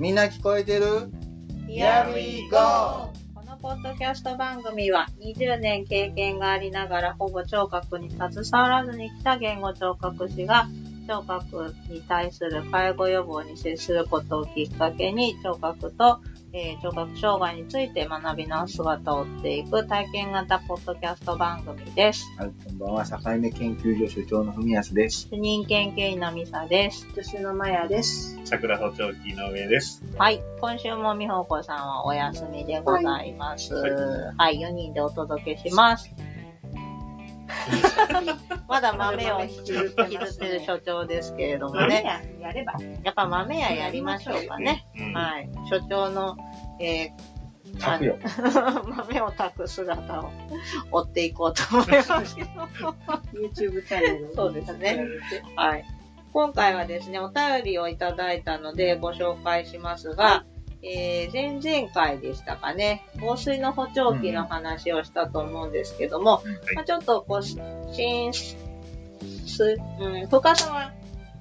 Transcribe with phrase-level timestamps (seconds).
[0.00, 1.10] みんな聞こえてる
[1.68, 3.12] ？Here we go!
[3.34, 10.68] このポッドキャスト番組は20年経験がありながらほぼ聴覚に携わらずに来た言語聴覚士が
[11.06, 16.20] 聴覚に対する介護予防に接することをきっかけに聴覚と、
[16.52, 22.26] えー聴覚障害について学び直す姿を追っていく体験型ポッドキャスト番組です。
[22.38, 23.04] はい、こんばんは。
[23.06, 25.28] 境目研究所所長の文康です。
[25.30, 27.06] 主任研究員のミサです。
[27.12, 28.36] 私のマヤです。
[28.44, 30.02] 桜補聴器の上です。
[30.18, 30.42] はい。
[30.60, 33.72] 今週もみほこさんはお休みでございます。
[33.72, 36.10] は、はい4人でお届けします。
[38.68, 42.02] まだ豆を引きずってる所長ですけれどもね。
[42.40, 42.74] ややれば。
[43.02, 44.86] やっぱ豆屋やりましょうかね。
[44.96, 45.50] うんはい。
[45.68, 46.36] 所長の、
[46.78, 47.10] え
[47.78, 48.18] 炊くよ。
[48.18, 50.30] ー 豆を炊く姿を
[50.90, 52.50] 追っていこうと思いますけど。
[53.32, 55.04] YouTube チャンネルをそうですね。
[55.56, 55.84] はい。
[56.32, 60.44] 今回はですね、お便りをいただいたのでご紹介しますが、
[60.82, 66.42] えー、前々回でしたかね、防水の補聴器の話をしたと思うんですけども、
[66.72, 66.74] い。
[66.74, 70.92] まあ、ちょっとこう、浸す、うん、深さは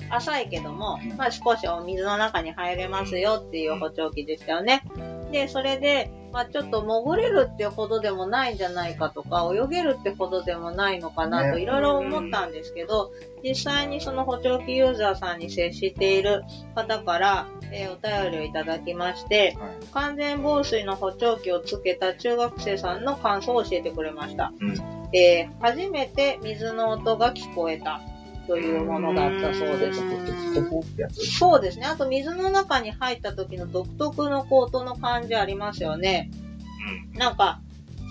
[0.10, 4.84] 浅いけども、まあ、少しお水の中に入れますよっていう補聴器でしたよね。
[5.32, 13.12] で、それで、まあ、ちょっと潜れるってほどでもないんじゃないかとか、泳げるってほどでもないのかなとねいろいろ思ったんですけど、
[13.44, 16.44] 実際にその補聴器ユーザーさんに接している
[16.76, 19.86] 方から、えーお便りをいただきまして、はい。
[19.94, 24.52] 完全防水の補聴器をつけた中学生さんの感想を教えてくれました。
[24.60, 24.74] うん
[25.14, 28.02] えー初めて水の音が聞こえた
[28.50, 30.02] というものだったそうです。
[31.38, 31.86] そうですね。
[31.86, 36.32] あと水の中に入った時の独特のこう音の感じありますよね。
[37.14, 37.62] なんか、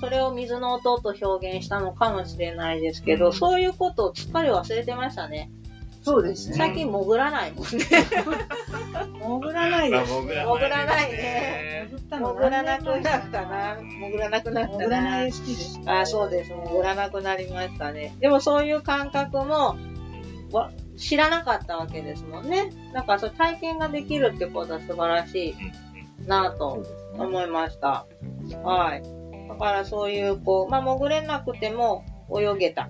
[0.00, 5.50] それを水の音と表現したのかもしれないですけど、うんそういうことをすっかり忘れてましたね。
[6.02, 6.54] そうですね。
[6.56, 7.68] 最近潜らないもんね。
[7.68, 10.12] 潜らないまあ、です。
[10.12, 11.88] 潜ら潜らないでね。
[11.90, 13.76] 潜ったの潜らなくなったな。
[13.76, 14.78] 潜らなくなったな。
[14.78, 15.80] 潜らない好きです。
[15.84, 16.52] あ、そうです。
[16.52, 18.14] 潜らなくなりましたね。
[18.20, 19.76] でもそういう感覚もわ
[20.96, 22.72] 知らなかったわけですもんね。
[22.92, 26.84] だからそう体験ができるってことは素晴らしいなぁと。
[27.18, 28.06] 思いました。
[28.62, 29.02] はい。
[29.48, 32.88] だからそういう、こう、まあ、潜れなくても泳げた。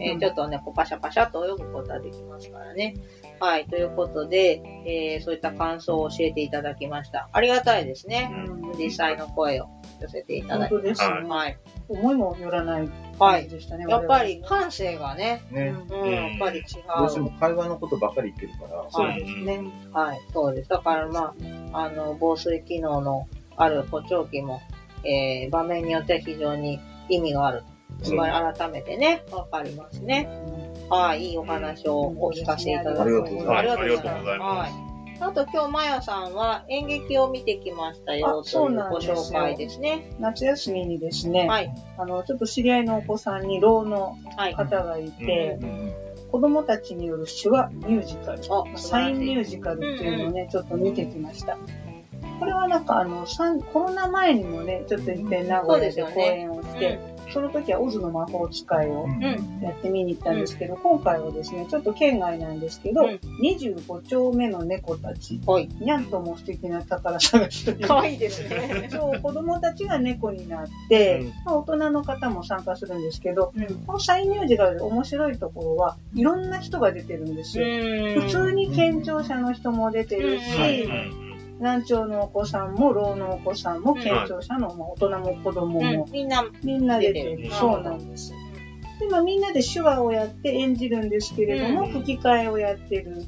[0.00, 2.94] えーちょっとね、こうパシャパシャと泳ぐことはできますからね。
[3.40, 3.66] はい。
[3.66, 7.28] ということで、えーそういった感想を教えていただきました。
[7.32, 8.30] ありがたいですね。
[8.48, 9.68] うん実際の声を
[10.00, 10.88] 寄せていただ本いて。
[10.88, 11.28] 当ですね。
[11.28, 11.58] はい。
[11.88, 12.88] 思いもよらない
[13.18, 13.42] はい。
[13.42, 13.86] 感じでしたね。
[13.88, 15.74] やっぱり感性がね、ね。
[15.88, 16.62] うん、やっぱり違
[16.98, 17.22] どうしてう。
[17.22, 18.84] も会話のことばっかり言ってるから。
[18.90, 19.60] そうですね。
[19.92, 20.68] はい、そうです。
[20.68, 21.34] だからま
[21.72, 24.60] あ、あの、防水機能のある補聴器も、
[25.04, 26.78] えー、場面によっては非常に
[27.08, 27.62] 意味がある。
[28.02, 30.28] 改めてね、わかりますね。
[30.88, 34.96] はい、いいお話をお聞かせいただきありがとうございますはいありがとうございますはい。
[35.18, 40.14] あと今日、まやさんは演劇を見てきましたよあというそうなんごですよ紹介ですね。
[40.20, 41.74] 夏休みにですね、はい。
[41.96, 44.54] あの、ちょっと知り合いのお子さんに老のはい。
[44.54, 45.92] 方がいて、うん
[46.30, 51.56] 子供たちによる手話ミュージカル、あサインミュージカルっていうのをね、ちょっと見てきました。
[52.38, 53.24] これはなんかあの、
[53.72, 56.98] コロナ前にもね、ちょっと一遍名古屋で公演をして、
[57.32, 59.60] その時はオズの魔法使いをうんうん。
[59.62, 65.68] やって見に行ったんですけど、今回はですね、ちょっと県外なんですけど、うん25丁目の猫たち、はい。
[65.80, 67.86] にゃんとも素敵な宝探しという。
[67.86, 68.88] かわいいですね。
[68.90, 73.66] そう、子供たちが猫になって、うんまあ大人の方も参加するんですけど、うん。
[73.86, 77.66] このサインミュージカルで面白いところは、いろんな人が出てるんですよ。
[77.66, 81.25] 普普通に健常者の人も出てるし、うん
[81.58, 87.50] 難聴のお子さんも、老のお子さんも、健常者の、まあ大人も子供も、うん、みんな、みんな出てる。
[87.50, 88.32] そうなんです。
[89.00, 93.24] で、まあみんなで手話をやって演じるんですけれども、うん吹き替えをやってる。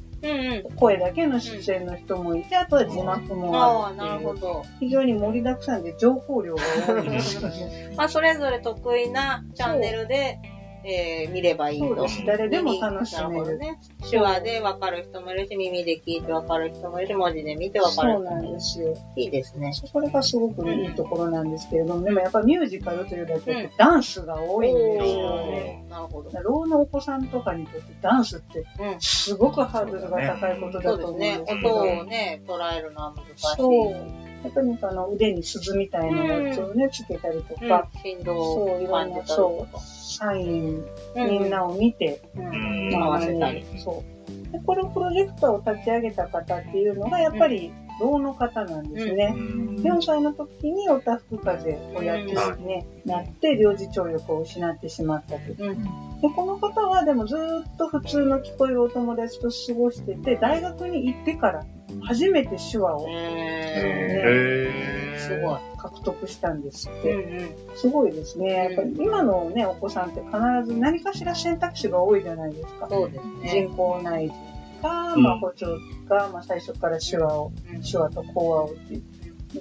[0.75, 4.65] 声だけの出演の人もいて、あとは字幕もああ、あるなるほど。
[4.79, 7.93] 非常に盛りだくさんで情報量が多いですよね。
[7.95, 10.39] まあ、それぞれ得意なチャンネルで、
[10.83, 12.07] えー見ればいいと。
[12.25, 13.57] 誰でも楽しめる。
[13.57, 13.79] ね。
[14.09, 18.59] 手話で分かる人もいるし、耳で聞いて分かる人もいるし、文字で見て分かるそうなん人もいるし。
[18.59, 18.97] ですよ。
[19.15, 19.73] いいですね。
[19.91, 25.85] これがすごくいいところなんですけれども、でもやっぱミュージカルというだけでダンスが多いんですよね。
[25.89, 26.29] なるほど。
[26.41, 29.01] 老のお子さんとかにとってダンスってうん。
[29.01, 31.45] すごくハードルが高いことだと思うんそうですね。
[31.45, 33.55] ですけど、音をね、捉えるのは難しい。
[33.57, 34.28] そう。
[34.43, 37.69] やっぱりあの腕に鈴みたいなやつをね、つけたりとうん。
[37.69, 39.79] か、振動そう、いろんな、そう。
[39.81, 41.29] サイン、うん。
[41.29, 42.93] みんなを見て、うん。
[42.93, 43.65] うん合わせたり。
[43.77, 44.03] そ
[44.49, 44.51] う。
[44.51, 49.33] で、これをプロジェクターを立ち上げた方っていうのが、やっぱり老の方なんですね。
[49.35, 55.39] 4歳の時におたふく風邪をやってですね、なって、領事聴力を失ってしまったと。
[55.57, 55.83] うん。
[56.21, 61.65] で、この方はでもずーっと普通の聞こえるお友達と過ごしてて、大学に行ってから
[62.03, 65.59] 初めて手話をへへーすごい。
[65.77, 67.55] 獲得したんですっうんて。
[67.75, 68.53] すごいですね。
[68.53, 70.31] やっぱり今のね、お子さんって必
[70.65, 72.87] ず何かしら選択肢が多いじゃないですか。
[72.89, 73.49] そうですね。
[73.49, 74.33] 人工内耳
[74.81, 75.23] か、うん。
[75.23, 75.77] まあ、補聴
[76.07, 79.03] か、まあ、最初から手話を、うん手話と講話をっていう。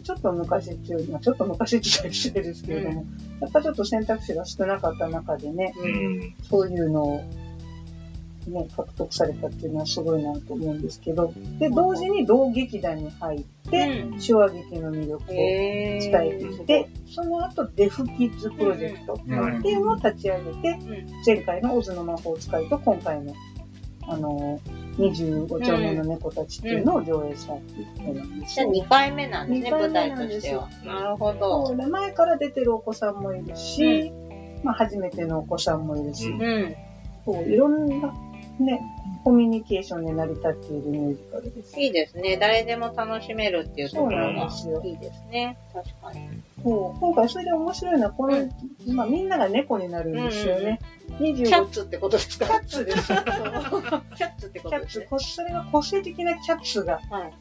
[0.03, 3.06] ちょっと昔っていう、まあ、ちょっと昔って言ったら失礼ですけれども、
[3.41, 6.35] やっぱちょっと選択肢が少なかった中でね、うん。
[6.43, 7.23] そういうのを、
[8.49, 14.19] ね、獲得されたっていうのはすごいなと思うんですけど、で、同時に同劇団に入って、うん。
[14.21, 19.59] 手話劇の魅力を伝えていて、その後、デフキッズプロジェクトうん。
[19.59, 21.06] っていうのを立ち上げて、うん。
[21.25, 23.35] 前回のオズの魔法使いと今回の、
[24.03, 24.61] あの、
[24.99, 28.73] 25丁目の猫たちっていうのを上映したっていうことなんですじゃあよ。
[28.73, 30.69] 2回目なんですね、舞台としては。
[30.85, 31.75] なるほそど。
[31.75, 34.12] うで前から出てるお子さんもいるし、
[34.65, 36.77] まあ初めてのお子さんもいるし、うん
[37.27, 38.12] ういろんな
[38.59, 38.81] ね、
[39.23, 41.81] コミュニケーションで成り立っているミュージカルです。
[41.81, 42.37] いいですね。
[42.37, 44.31] 誰でも楽しめるっていうところが
[44.85, 45.56] いいですね。
[45.73, 46.29] 確かに。
[46.63, 50.81] そう今回それで面白いのは、この、うんまあみんなが猫になるんですよね。
[51.19, 52.47] 25キャッツってことですか？
[52.47, 53.07] キャッツです。
[53.09, 57.33] キャッツってこキャッツとですね。、こそれが個性的なキャッツがはい。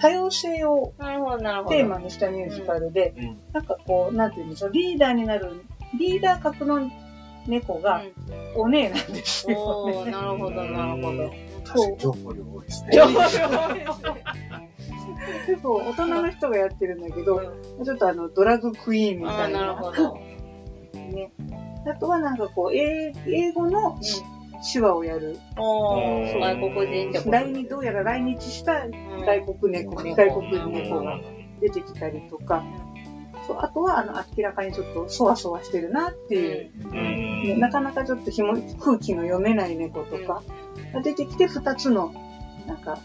[0.00, 0.92] 多様性を。
[0.98, 5.62] テーマにしたミュージカルで、うんなんかこう、なんていうんでしょう、リーダーになる、
[5.98, 6.90] リーダー格の
[7.46, 8.02] 猫が
[8.56, 10.10] うんお姉なんですよ、ね。
[10.10, 11.30] なるほど、なるほど。
[11.98, 12.90] 情報量多いですね。
[12.92, 14.45] 情報量多いですね
[15.46, 17.40] 結構大人の人がやってるんだけど、
[17.84, 19.60] ちょっとあの、ドラッグクイーンみたいな。
[19.60, 20.14] なるほど。
[20.94, 21.32] ね。
[21.86, 23.98] あとはなんかこう、英英語の
[24.72, 25.38] 手話をやる。
[25.56, 28.90] おー、そう外国人って来日、どうやら来日したうん
[29.24, 30.14] 外国猫、うん。
[30.14, 31.20] 外国猫が
[31.60, 32.64] 出てきたりとか、
[33.46, 37.42] そうあとはあの、明らかにちょっとそわそわしてるなっていう、うん。
[37.44, 40.42] ねなかなかちょっとひも空気の読めない猫とか
[40.92, 42.12] が出てきて、二つの、
[42.66, 42.98] なんか、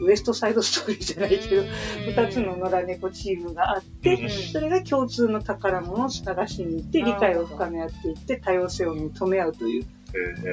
[0.00, 1.62] ウエストサイドストーリーじゃないけど、
[2.06, 9.86] 二つの野良猫チームがあって、うんそれが共通の宝物を探しに行って、理解を深め合っていって、多様性を認め合うという、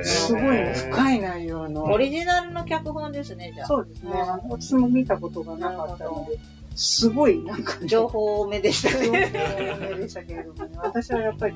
[0.04, 1.84] すごいね、深い内容の。
[1.86, 3.68] オリジナルの脚本ですね、じゃあ。
[3.68, 4.12] そうですね。
[4.50, 6.40] 私も見たことがなかったので、
[6.76, 9.30] すごい、なんかね、情報多めでした情報ね。
[10.00, 11.56] でしたけれどもね、私はやっぱり、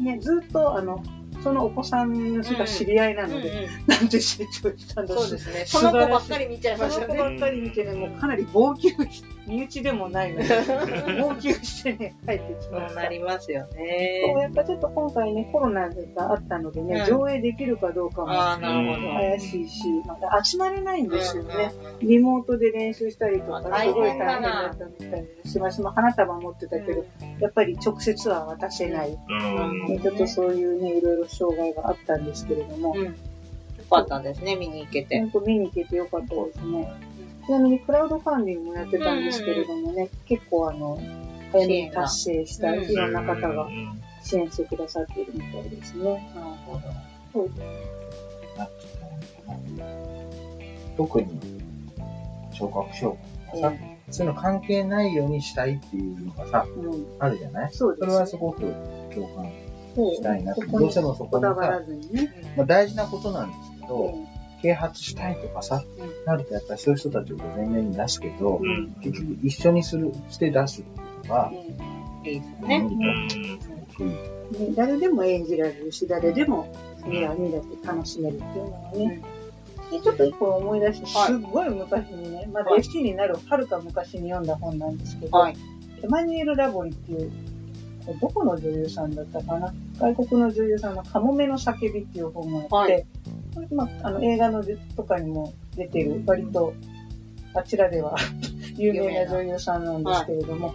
[0.00, 1.02] ね、ずっと、あの、
[1.46, 5.64] そのお子さんが知り合いなので、なんて成長したんだそうですね。
[5.64, 7.06] その子ばっかり見ちゃいましたね。
[7.06, 10.48] その子ばっかり見てね、もうかなり号泣し、身内でもないので、
[11.22, 13.00] 号泣してね、帰ってきそました。
[13.00, 14.34] うなりますよそうね。
[14.40, 18.28] やっぱちょっと今回ね、コロナがあったのでね、うん上映できるかどうかも。
[18.28, 21.72] 怪しいし、また集まれないんですよね。
[22.00, 25.58] うんリモートで練習したりとか、大すごい大変だったみたいです。
[25.58, 27.04] 私も花束持ってたけど、
[27.40, 29.16] やっぱり直接は渡せない。
[29.28, 29.34] う
[29.72, 33.04] んねちょっとそういうね、いろいろ障害があったんですけれども、うん。
[33.04, 33.12] よ
[33.90, 35.20] かったですね、見に行けて。
[35.46, 36.92] 見に行けてよかったですね。
[37.46, 40.98] ちなみにクラウドファンディングもやってたんですけれどもね、結構あの、
[41.52, 42.82] 早めに達成したうん。
[42.82, 44.02] いろんな方がうん。
[44.22, 46.32] 支援してくださっているみたいですね。
[46.34, 46.46] なる
[47.32, 47.50] ほど。
[50.96, 51.28] 特に、
[52.52, 53.16] 聴覚障
[53.52, 53.76] 害とかさ、
[54.10, 57.72] そういうの関係ないようにしたいっていうのがさ、うん、あるじゃない？
[57.72, 58.60] そうですそれはすごく
[59.14, 59.46] 共感
[60.14, 62.54] したいなここにどうしてもそこにさこだわらずにね。
[62.56, 64.26] まあ、大事なことなんですけど、うん
[64.62, 65.84] 啓発したいとかさ、
[66.24, 68.94] うなるとやっぱりそういう人たちを前面に出すけど、うん。
[69.02, 71.52] 結局一緒にする、して出すっていうのが、
[72.24, 72.88] いいですね。
[74.76, 76.68] 誰でも演じられるし、誰でも
[77.06, 79.22] 見ら見れて楽しめるっていうのはね。
[79.90, 81.26] でちょっと一個思い出して、はい。
[81.28, 82.80] すっごい昔にね、まだはい。
[82.80, 85.56] FC になるはるか昔に読んだ本なんですけど、はい。
[86.02, 87.30] エマニュエル・ラボリっていう、
[88.20, 89.72] どこの女優さんだったかな？
[89.98, 93.06] 外国の女優さんのカモメの叫びっていう本があって、
[93.72, 96.74] まあ、あの映画のでとかにも出てる、割と
[97.54, 98.16] あちらでは
[98.76, 99.30] 有名な。
[99.30, 100.72] 女優さんなんですけれども、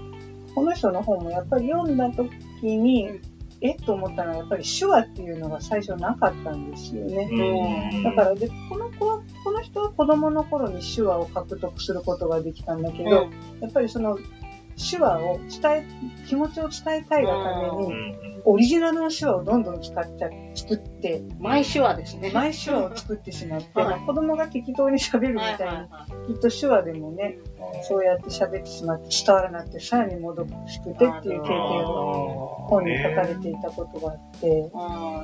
[0.56, 2.30] この人の本もやっぱり読んだ時
[2.64, 3.22] に、うん。
[3.64, 7.30] えっと思ったのはやっぱり手話っていうのが最初なかったんですよね。
[7.94, 8.04] うん。
[8.04, 13.14] だからで、この子は、この人は子供の頃に手話を獲得することができたんだけど、うん。
[13.62, 14.18] やっぱりその
[14.82, 15.86] 手話を伝え、
[16.28, 18.42] 気持ちを伝えたいがためうに、うん。
[18.46, 22.32] オリジナルの手話をどんどん使っちゃ、作って、毎手話ですね。
[22.34, 23.90] 毎手話を作ってしまって、はい。
[23.90, 25.90] まあ子供が適当に喋るみはいたい
[26.28, 27.38] に、きっと手話でもね、
[27.84, 34.72] そうやって喋ってしまって伝わらなくて、さらにもどかしくてっていう経験を本に書かれていたことがあって、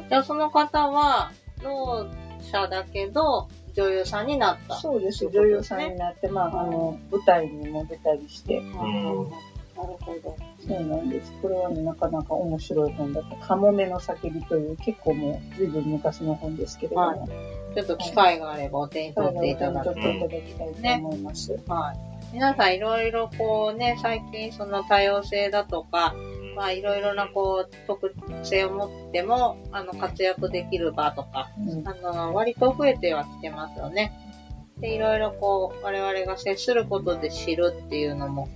[0.10, 1.32] じゃあその方は、
[1.64, 4.76] ろう者だけど、女優さんになった。
[4.76, 8.72] そうです、女優さんになって、まあ、あの、舞台にも出たりして、うん
[9.78, 10.36] なるほど。
[10.68, 11.32] そうなんです。
[11.40, 13.36] これはね、なかなか面白い本だった。
[13.36, 17.20] カモメの叫びという、結構もう、ずいぶん昔の本ですけれども、はい
[17.76, 21.60] ちょっと機会があればお手に取っていただく取っていただきたいと思います。
[21.68, 22.34] はい。
[22.34, 26.16] 皆さんいろいろこうね、最近その多様性だとか、
[26.58, 34.12] まあいろいろなこう特性を持っても、あの活躍できる場とか、うんあの、割と増えてはきてますよね。
[34.80, 38.50] で、いろいろこう、我々が接することで知るっていうのも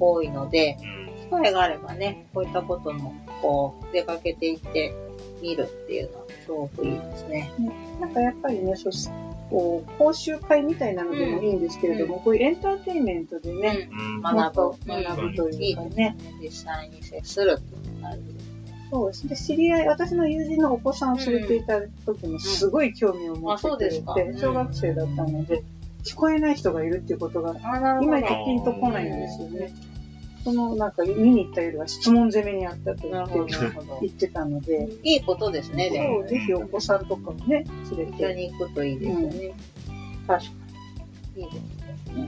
[0.00, 0.78] 多いので、
[1.24, 4.94] 機会があればね、こういったことも、こう、出かけていって
[5.42, 7.52] みるっていうのはすごくいいですね。
[8.00, 8.92] なんかやっぱりね、そう
[9.52, 18.52] こう講習会みたいなのでもいいんですけれども、こういうエンターテインメントでね、うん学ぶ学ぶというかね、実際に接するっていうのが大事です。
[18.90, 19.36] そうですね。
[19.36, 25.62] 知り合い、私の友人のお子さんを連れていた時もすごい興味を持ってて、うですか小学生だったので、
[26.02, 29.70] 聞こえない人がいるっていうことが、あ、な今じゃピンとこないんですよね。
[30.44, 33.54] そのなんか見に行ったよりは質問攻めにあったと言って。
[34.00, 37.64] 言ってたので、いいことですね、でもそう、ぜひお子さんとかもね、
[37.96, 39.54] 連れ一緒て、に行くといいですよね。
[40.26, 40.50] 確か
[41.36, 41.42] に。
[41.42, 41.82] いいですね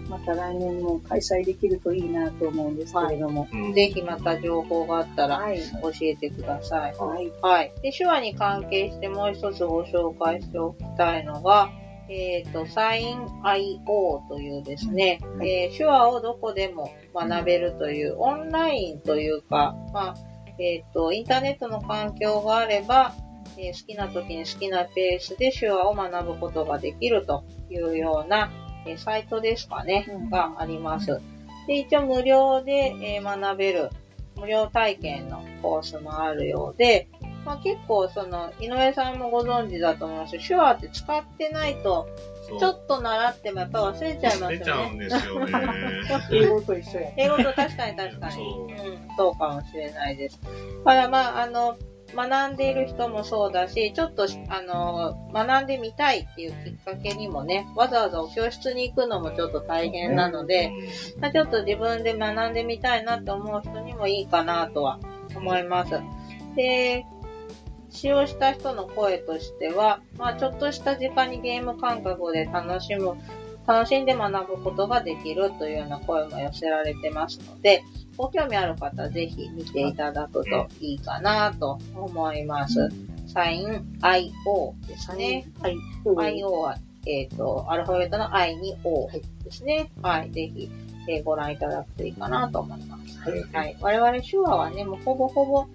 [0.08, 3.48] また来年も開催できるといいなと思うんですけれども。
[3.52, 3.74] うんね。
[3.74, 5.60] ぜひまた情報があったらはい。
[5.60, 6.94] 教えてください。
[6.96, 7.32] はい。
[7.42, 7.72] はい。
[7.82, 11.70] で、手話に関係してもう一つご紹介しておきたいのが、
[12.08, 15.48] えっ、と、サイン IO というですね、はい。
[15.48, 20.14] えー手話をどこでも学べるというオンラインというか、まあ、
[20.58, 23.14] えっ、と、インターネットの環境があれば、
[23.56, 28.50] えー好きな時に好きなペースで手話を学ぶことができるというような、
[28.86, 30.30] えーサイトですかね、うん。
[30.30, 31.20] があります。
[31.66, 33.90] で、一応無料で、えー学べる、
[34.36, 37.08] 無料体験のコースもあるようで、
[37.44, 42.08] まあ、結構その、井上さんもご存知だと思います手話って使ってないと、
[42.58, 44.90] ちょっと習ってもやっぱ忘れちゃいます出ちゃよね。
[44.92, 45.52] うんですよね。
[46.30, 47.10] 英語と一緒や。
[47.16, 48.32] 英語と確かに確かに。
[48.34, 50.40] そううん、そうかもしれないです。
[50.42, 50.48] だ
[50.84, 51.76] からまあ、あの、
[52.14, 60.70] 学んでいる人もそうだし、ちょっと、あの、学んでみたいっていうきっかけにもね、わざわざお教室に行くのもちょっと大変なので、
[61.18, 65.00] まあちょっと自分で学んでみたいなって思う人にもいいかなとは
[65.34, 66.00] 思います。
[66.54, 67.04] で、
[67.94, 73.14] 使用した人の声としては、まあちょっとした時間にゲーム感覚で楽しむ、
[73.66, 77.84] 楽しんで学ぶことができるというような声も寄せられてますので、
[78.16, 82.90] ご興味ある方はぜひ見ていただくといいかなと思います。
[83.28, 85.46] サイン IO ですね。
[85.60, 85.76] はい。
[86.04, 89.08] IO は、えっ、と、アルファベットの I に O
[89.44, 89.90] ですね。
[90.02, 90.30] はい。
[90.30, 90.70] ぜひ、
[91.08, 93.18] えーご覧いただくといいかなと思います。
[93.18, 93.76] はいはい。
[93.80, 95.66] 我々手話はね、もうほぼほぼ、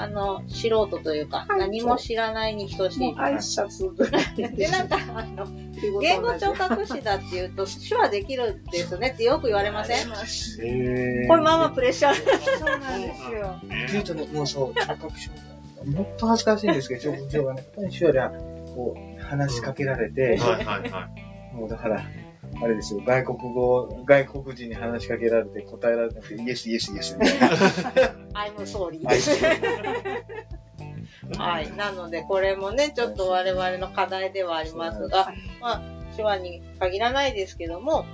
[0.00, 3.14] あの、素人というか、はい何も知らないに等しい。
[3.14, 5.46] 挨拶ぐらいで、なんか、あの、
[6.00, 10.06] 言語聴覚士だって言うと、手話できるんですねってよく言われません？
[10.08, 10.14] こ
[10.62, 10.64] え
[11.22, 12.14] れまあまあプレッシャー。
[12.14, 13.56] そうなんですよ。
[13.56, 15.30] っていうとね、もうそう、聴覚障
[15.84, 15.86] 害。
[15.94, 18.30] もっと恥ずかしいんですけど、聴覚障害の方に手話では、
[18.74, 21.08] こう、話しかけられて、はいはいは
[21.52, 21.54] い。
[21.56, 22.02] もうだから、
[22.60, 27.48] あれですよ、外国語、外国人に話しかけられて答えられなくて、イエスイエスイエスみたいな。
[28.34, 29.04] I'm sorry.
[29.04, 29.18] はい
[31.36, 31.76] はい。
[31.76, 35.82] なので、これもね、ちょっと我々の課題ではありますが、まあ、
[36.16, 38.06] 手話に限らないですけども、